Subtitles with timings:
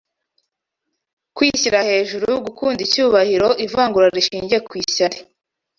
[1.35, 5.17] Kwishyira hejuru, gukunda icyubahiro, ivangura rishingiye ku ishyari